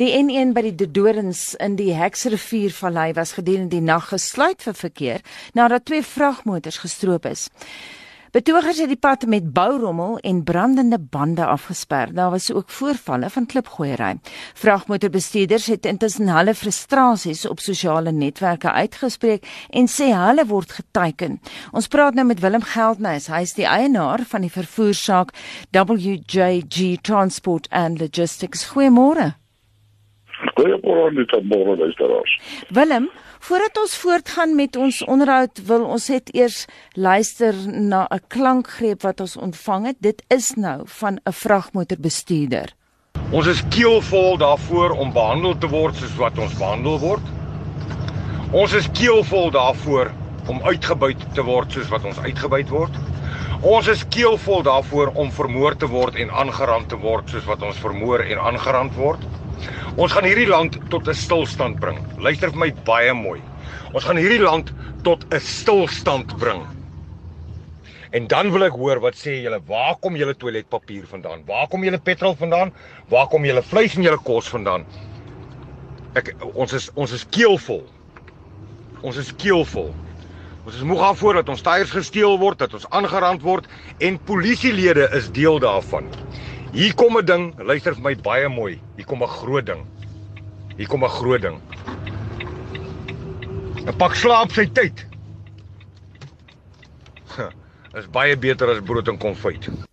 [0.00, 5.24] Die N1 by die Dodorens in die Heksriviervallei was gedurende die nag gesluit vir verkeer
[5.52, 7.50] nadat twee vragmotors gestroop is.
[8.32, 12.14] Betogers het die pad met bourommel en brandende bande afgesper.
[12.16, 14.14] Daar was ook voorvalle van klipgooiery.
[14.54, 21.40] Vragmotorbestuurders het intussen hulle frustrasies op sosiale netwerke uitgespreek en sê hulle word geteiken.
[21.76, 23.28] Ons praat nou met Willem Geldnys.
[23.28, 25.36] Hy is die eienaar van die vervoersaak
[25.76, 28.64] WJG Transport and Logistics.
[28.72, 29.34] Goeiemôre.
[30.54, 32.38] Goeiemôre, dit is môre luisteraars.
[32.70, 39.02] Willem, Voordat ons voortgaan met ons onderhoud, wil ons net eers luister na 'n klankgreep
[39.02, 39.96] wat ons ontvang het.
[40.00, 42.68] Dit is nou van 'n vragmotorbestuurder.
[43.30, 47.22] Ons is keelvol daarvoor om behandel te word soos wat ons behandel word.
[48.52, 50.10] Ons is keelvol daarvoor
[50.46, 52.94] om uitgebuit te word soos wat ons uitgebuit word.
[53.60, 57.76] Ons is keelvol daarvoor om vermoor te word en aangerand te word soos wat ons
[57.76, 59.20] vermoor en aangerand word.
[59.96, 61.98] Ons gaan hierdie land tot 'n stilstand bring.
[62.18, 63.40] Luister vir my baie mooi.
[63.92, 66.62] Ons gaan hierdie land tot 'n stilstand bring.
[68.10, 71.44] En dan wil ek hoor wat sê julle, waar kom julle toiletpapier vandaan?
[71.46, 72.72] Waar kom julle petrol vandaan?
[73.08, 74.86] Waar kom julle vleis en julle kos vandaan?
[76.18, 77.84] Ek ons is ons is keelvol.
[79.02, 79.94] Ons is keelvol.
[80.66, 85.06] Ons is moeg daarvoor dat ons tyres gesteel word, dat ons aangerand word en polisielede
[85.16, 86.10] is deel daarvan.
[86.72, 88.80] Hier kom 'n ding, luister vir my baie mooi.
[88.96, 89.82] Hier kom 'n groot ding.
[90.76, 91.58] Hier kom 'n groot ding.
[93.86, 95.06] 'n Pak slaap sy tyd.
[97.98, 99.89] Is baie beter as brood en konfyt.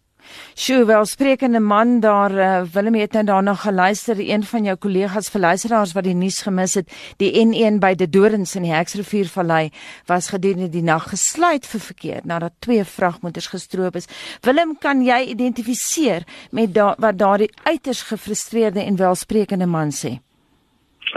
[0.58, 4.16] Sjoe, wel sprekende man daar uh, Willem het nou daarna geluister.
[4.20, 8.08] Een van jou kollegas vir luisteraars wat die nuus gemis het die N1 by die
[8.10, 9.70] Dorings in die Heksriviervallei
[10.10, 14.10] was gedurende die nag gesluit vir verkeer nadat twee vragmotors gestroop is.
[14.42, 20.16] Willem kan jy identifiseer met da wat daardie uiters gefrustreerde en welsprekende man sê?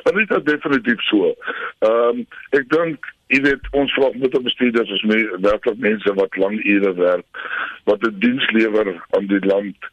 [0.04, 1.32] Dit is definitief so.
[1.88, 2.22] Ehm um,
[2.60, 6.58] ek dink jy weet ons vra met die bestuurders is meer werklik mense wat lang
[6.64, 7.42] ure werk
[7.88, 9.90] wat 'n diens lewer aan die land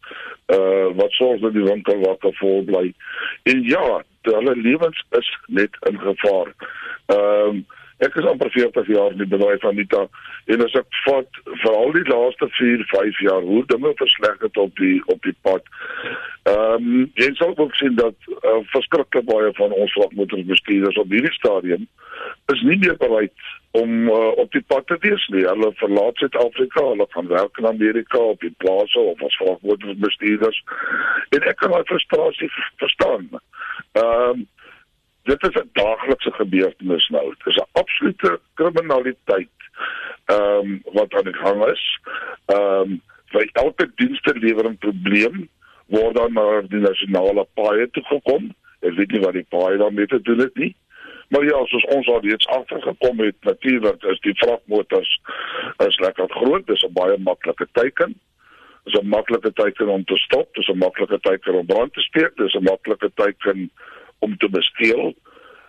[0.57, 2.93] uh wat sorg dat die winkel wakker vol bly.
[3.43, 6.53] En ja hulle lewens is net in gevaar.
[7.05, 7.65] Ehm um,
[8.05, 10.03] Ek is amper 40 jaar in die bedryf van Nita
[10.53, 14.75] en as ek vat veral die laaste 4, 5 jaar hoe dinge versleg het op
[14.77, 15.71] die op die pad.
[16.51, 21.33] Ehm um, jy sal ook sien dat uh, verskriklik baie van ons vragmotorbestuurders op hierdie
[21.39, 21.87] stadium
[22.53, 23.33] is nie meer bereid
[23.81, 25.45] om uh, op die pad te wees nie.
[25.47, 30.61] Hulle verlaat Suid-Afrika, hulle gaan werk in Amerika op die plase of as vragmotorbestuurders.
[31.33, 32.51] En ek kan daai frustrasie
[32.83, 33.27] verstaan.
[33.33, 34.45] Ehm um,
[35.27, 37.25] dit is 'n daaglikse gebeurtenis nou.
[37.29, 39.57] Dit is 'n absolute kriminaliteit
[40.25, 41.99] ehm um, wat aan die gang is.
[42.45, 43.01] Ehm um,
[43.31, 45.49] vir elke dienste lewering probleem
[45.85, 48.51] word dan na die nasionale paaie toe gekom.
[48.79, 50.75] Ek weet nie wat die paaie daarmee te doen het nie.
[51.27, 55.19] Maar ja, soos ons al reeds agtergekom het, natuurlik is die vragmotors
[55.87, 58.19] is lekker groot, dis 'n baie maklike teiken.
[58.83, 62.31] Dis 'n maklike teiken om te stop, dis 'n maklike teiken om brand te steek,
[62.35, 63.71] dis 'n maklike teiken
[64.19, 65.13] om te besteel.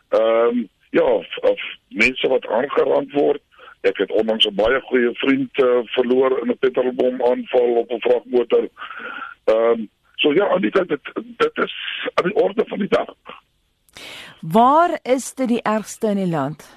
[0.09, 3.43] Ehm um, ja, of, of mense wat aangerand word.
[3.81, 8.01] Ek het onlangs 'n baie goeie vriend uh, verloor in 'n petrolbom aanval op 'n
[8.01, 8.69] vragmotor.
[9.45, 11.75] Ehm um, so ja, en dit dit dit is
[12.15, 13.15] aan die orde van die dag.
[14.41, 16.77] Waar is dit die ergste in die land?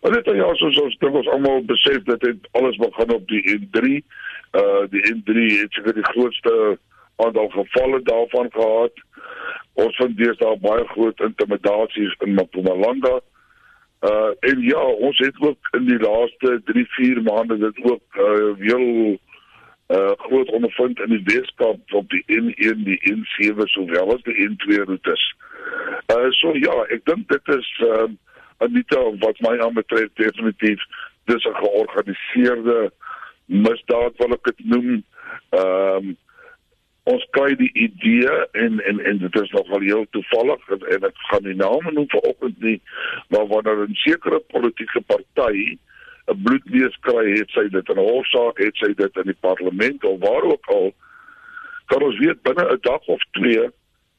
[0.00, 3.42] Dit is ja, so so dit was almal besef dat dit alles begin op die
[3.58, 3.80] N3.
[4.52, 6.78] Uh die N3 het seker die grootste
[7.16, 8.92] aantal gevalle daarvan gehad.
[9.72, 13.20] Ons vind deesdae baie groot intimidasies in Mpumalanga.
[14.04, 18.50] Uh en ja, ons het ook in die laaste 3, 4 maande dit ook uh
[18.58, 19.18] heel
[19.88, 24.84] uh groot ondervind in die Weskaap op die N1, die N7 sowel as die N2
[24.84, 25.24] roetes.
[26.12, 28.10] Uh so ja, ek dink dit is uh
[28.58, 30.82] Anita wat my aanbetref definitief
[31.24, 32.92] dis 'n georganiseerde
[33.44, 35.04] misdaad wat ek dit noem.
[35.50, 36.16] Ehm um,
[37.04, 41.24] ons kry die idee en en en dit is nogal heel toevallig en, en ek
[41.30, 42.80] gaan die name noem vanoggend nie
[43.28, 45.78] maar wanneer 'n sekere politieke party
[46.32, 50.04] 'n bloedneus kry het sy dit in 'n hofsaak het sy dit in die parlement
[50.04, 50.94] of waar ook al
[51.86, 53.68] kan ons weet binne 'n dag of twee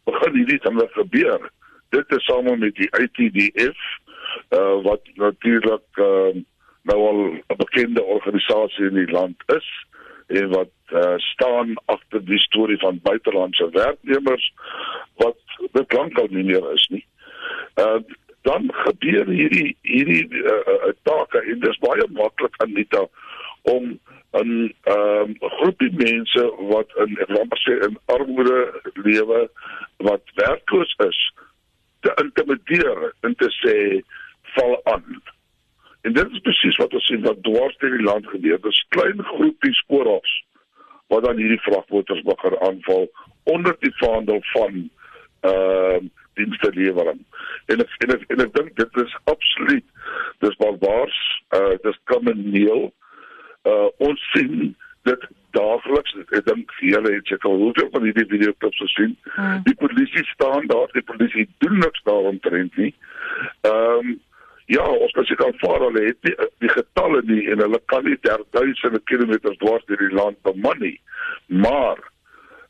[0.06, 1.50] begin hierdie dinge gebeur.
[1.90, 3.80] Dit is saam met die ITDF
[4.50, 6.34] uh, wat natuurlik uh,
[6.82, 9.68] nou al 'n bekende organisasie in die land is
[10.28, 14.54] en wat uh, staan agter die storie van buitelandse werknemers
[15.22, 15.38] wat
[15.72, 17.06] dit lankal nie meer is nie.
[17.76, 18.00] Uh
[18.46, 23.08] dan gebeur hierdie hierdie uh, uh, take en dit is baie maklik Anita
[23.62, 23.98] om
[24.42, 27.18] 'n ehm um, groepie mense wat in
[27.64, 28.60] sê in armoede
[28.94, 29.50] lewe
[29.98, 31.20] wat werkloos is
[32.00, 33.76] te intimideer en te sê
[34.56, 35.22] val aan.
[36.06, 38.60] En dit is presies wat ons sien wat dwars deur die land gebeur.
[38.62, 40.34] Dis klein groepies skoorhof
[41.14, 43.10] wat dan hierdie vragmotors begin aanval
[43.44, 44.78] onder die vaandel van
[45.46, 47.22] ehm uh, dienste lewering.
[47.72, 49.86] En ek en ek, en ek dink dit is absoluut
[50.44, 51.20] dis barbaars,
[51.58, 52.90] uh dis krimineel.
[53.70, 54.74] Uh ons sien
[55.10, 56.18] dit daagliks.
[56.36, 59.16] Ek dink julle het seker hoeveel van hierdie videoklips gesien.
[59.38, 59.62] Hmm.
[59.70, 62.94] Die polisie staan daar, die polisie doen niks daaromtrent nie.
[63.72, 64.16] Ehm um,
[64.66, 66.34] Ja, ons kan seker aanvaar hulle het die,
[66.64, 70.80] die getalle nie en hulle kan nie ter duisende kilometers dwars deur die land beman
[70.82, 70.96] nie.
[71.46, 72.02] Maar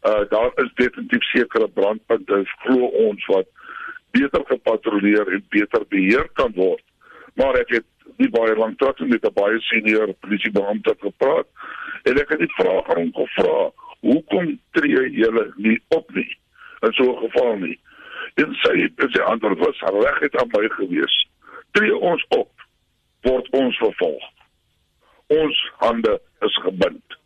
[0.06, 3.47] uh daar is definitief sekere brandpunte glo ons wat
[4.12, 6.83] beter gepatrolleer en beter beheer kan word.
[7.39, 7.88] Maar ek het
[8.19, 11.47] nie baie lank terug met 'n baie senior polisiebeampte gepraat
[12.03, 13.71] en ek het die vraag aan hom gevra:
[14.01, 16.31] "Hoekom tree julle nie op nie
[16.83, 17.80] in so 'n geval nie?"
[18.36, 21.15] En sy sy antwoord was reg het aan my gewees
[21.75, 22.66] tree ons op,
[23.27, 24.25] word ons vervolg.
[25.36, 27.19] Ons hande is gebind.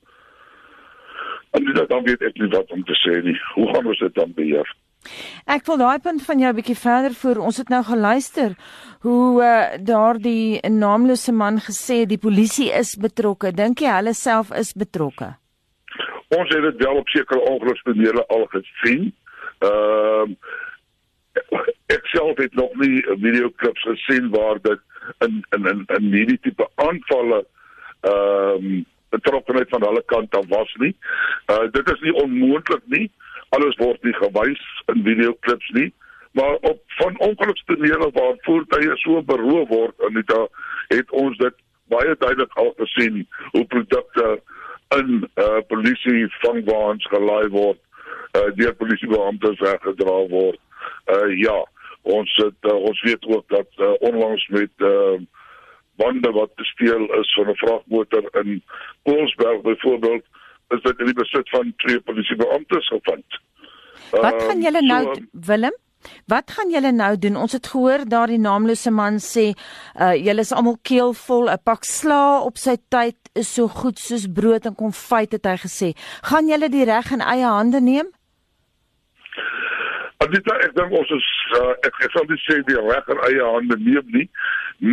[1.58, 3.38] En dit dan weet ek nie wat om te sê nie.
[3.56, 4.70] Hoe gaan ons dit dan beheer?
[5.50, 7.40] Ek wil daai punt van jou 'n bietjie verder voer.
[7.40, 8.56] Ons het nou geluister
[9.02, 13.52] hoe uh, daardie naamlose man gesê die polisie is betrokke.
[13.52, 15.36] Dink jy hulle self is betrokke?
[16.38, 19.16] Ons het dit wel op sekere ongelukstonele al gesien.
[19.60, 20.36] Ehm
[21.52, 24.80] uh, ek self het nog nie 'n video klips gesien waar dit
[25.26, 27.46] in in in in hierdie tipe aanvalle
[28.02, 30.96] ehm um, betrokkenheid van hulle kant af was nie.
[31.52, 33.12] Uh dit is nie onmoontlik nie.
[33.50, 34.62] Alles word nie gewys
[34.94, 35.94] in video klips nie,
[36.32, 40.36] maar op van ongelukstonele waar voertuie so beroof word en dit
[40.94, 41.56] het ons dit
[41.90, 44.42] baie duidelik al gesien hoe produkte
[44.98, 47.82] in uh polisie vangwaans gelaai word,
[48.38, 50.60] uh deur polisiebeamptes weggedra word
[51.14, 51.58] uh ja,
[52.02, 55.20] ons het uh, ons weet ook dat uh, onlangs met uh
[56.00, 58.64] bande wat gesteel is van 'n vragmotor in
[59.04, 60.24] Koelsberg byvoorbeeld
[60.70, 63.40] is dit in die besit van twee polisiebeamptes gevind.
[64.12, 65.76] Wat uh, gaan julle nou so, Willem?
[66.26, 67.36] Wat gaan julle nou doen?
[67.36, 69.50] Ons het gehoor daardie naamlose man sê,
[70.00, 74.28] uh julle is almal keelvol, 'n pak sla op sy tyd is so goed soos
[74.40, 75.90] brood en konfyt het hy gesê.
[76.30, 78.08] Gaan julle die reg in eie hande neem?
[80.20, 83.78] Adita, ek dink ons is uh, ek sal dit sê die reg in eie hande
[83.80, 84.26] neem nie,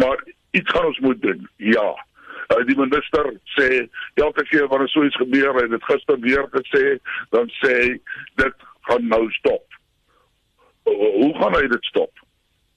[0.02, 0.20] maar
[0.54, 1.40] iets gaan ons moet doen.
[1.58, 1.88] Ja.
[2.54, 3.70] Uh, die minister sê
[4.22, 6.84] elke keer wanneer so iets gebeur en dit gister weer gesê,
[7.34, 7.74] dan sê
[8.42, 9.80] dit gaan nou stop.
[10.86, 12.22] Hoe gaan hy dit stop?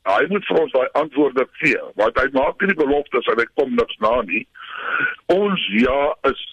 [0.09, 3.77] Hy moet vir ons daai antwoorde gee, want hy maak nie beloftes en hy kom
[3.77, 4.41] niks na nie.
[5.37, 6.01] Ons ja
[6.33, 6.45] is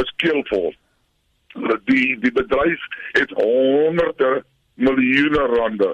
[0.00, 0.72] is keelvol.
[1.92, 5.92] Die die bedryf het honderde miljoene rande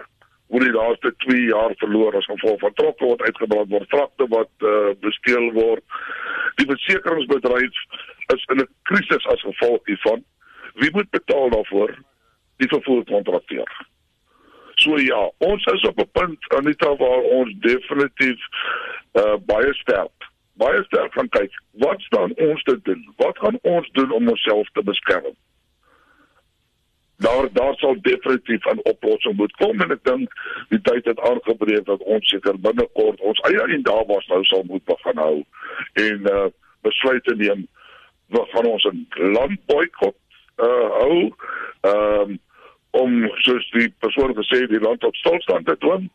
[0.52, 4.67] oor die laaste 2 jaar verloor as gevolg van trokke wat uitgebrand word, vragte wat
[4.69, 5.84] uh, besteel word.
[6.61, 7.79] Die versekeringsbedryf
[8.34, 10.25] is in 'n krisis as gevolg hiervan.
[10.75, 11.94] Wie moet betaal daarvoor?
[12.61, 13.70] Die vervoerkontrakteur.
[14.76, 18.40] So ja, ons is op 'n punt Anita waar ons definitief
[19.12, 20.31] uh, baie sterk
[20.61, 21.55] baie sterk gaan kyk.
[21.84, 23.02] Wat staan ons te doen?
[23.17, 25.34] Wat gaan ons doen om onsself te beskerm?
[27.43, 30.33] Daar daar sal definitief 'n oplossing moet kom en ek dink
[30.69, 34.63] die tyd het aangebreek dat ons seker binnekort ons eie en daar was nou sal
[34.67, 35.44] moet begin hou
[35.93, 36.46] en uh
[36.82, 37.69] besluite neem
[38.29, 40.17] van ons landboikot
[40.58, 41.32] uh hou
[41.82, 42.41] um
[42.91, 46.11] om soos die persoon gesê die land tot stilstand te dwing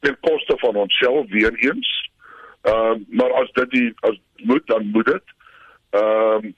[0.00, 2.10] ten koste van onsself weer eens.
[2.62, 5.22] Ehm uh, maar as dit die as moet dan moet dit.
[5.90, 6.54] Ehm um,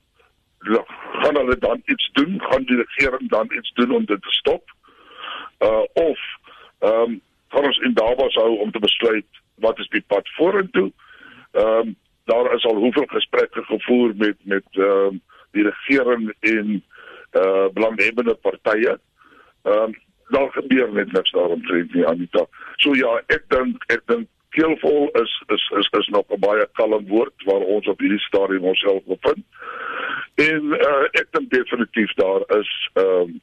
[0.61, 4.65] gaan hulle dan iets doen, gaan die regering dan iets doen om dit te stop?
[5.59, 6.19] Uh of
[6.79, 10.93] ehm um, gaan ons in Davos hou om te besluit wat is die pad vorentoe?
[11.53, 16.85] Ehm um, daar is al hoeveel gesprekke gevoer met met ehm um, die regering en
[17.33, 18.99] uh belanghebbende partye.
[19.63, 19.95] Ehm um,
[20.29, 22.47] daar gebeur net niks daarom sê nie Anita.
[22.77, 27.07] So ja, ek dink ek dink keelvol is is is is nog 'n baie kalm
[27.09, 29.45] woord waar ons op hierdie stadium onsself bevind.
[30.35, 33.41] En uh, ek dink definitief daar is ehm um,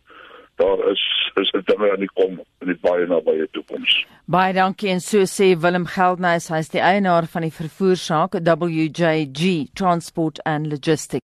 [0.57, 4.05] daar is is 'n dinge aan die kom in die baie nabye toekoms.
[4.25, 10.43] Baie dankie en so sê Willem Geldnys, hy's die eienaar van die vervoersaak WJG Transport
[10.43, 11.15] and Logistics.